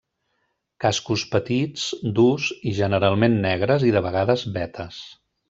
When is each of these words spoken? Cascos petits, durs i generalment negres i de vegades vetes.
Cascos 0.85 1.25
petits, 1.35 1.83
durs 2.21 2.47
i 2.71 2.73
generalment 2.79 3.37
negres 3.45 3.87
i 3.91 3.95
de 3.99 4.03
vegades 4.09 4.49
vetes. 4.59 5.01